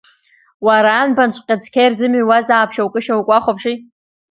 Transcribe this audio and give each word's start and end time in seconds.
Уара, 0.65 0.91
анбанҵәҟьа 1.01 1.55
цқьа 1.61 1.81
ирзымыҩуазаап 1.85 2.69
шьоукы-шьоукы, 2.75 3.29
уахәаԥши! 3.31 3.75